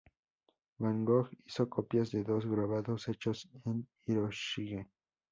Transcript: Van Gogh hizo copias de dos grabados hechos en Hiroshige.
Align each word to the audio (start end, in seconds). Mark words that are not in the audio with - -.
Van 0.79 1.05
Gogh 1.05 1.29
hizo 1.45 1.69
copias 1.69 2.09
de 2.09 2.23
dos 2.23 2.47
grabados 2.49 3.07
hechos 3.07 3.47
en 3.65 3.87
Hiroshige. 4.07 4.87